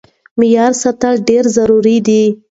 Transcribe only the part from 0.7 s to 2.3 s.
ساتل ډېر ضروري دی.